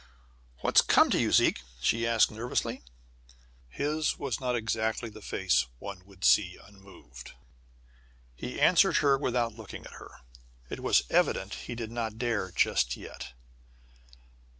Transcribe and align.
"What's 0.61 0.81
come 0.81 1.11
to 1.11 1.19
you, 1.19 1.31
Zeke?" 1.31 1.61
she 1.79 2.07
asked 2.07 2.31
nervously. 2.31 2.81
His 3.69 4.17
was 4.17 4.39
not 4.39 4.55
exactly 4.55 5.11
the 5.11 5.21
face 5.21 5.67
one 5.77 6.03
would 6.07 6.25
see 6.25 6.57
unmoved! 6.57 7.33
He 8.33 8.59
answered 8.59 8.97
her 8.97 9.15
without 9.15 9.53
looking 9.55 9.85
at 9.85 9.91
her. 9.99 10.09
It 10.71 10.79
was 10.79 11.03
evident 11.11 11.53
he 11.69 11.75
did 11.75 11.91
not 11.91 12.17
dare 12.17 12.49
just 12.51 12.97
yet. 12.97 13.33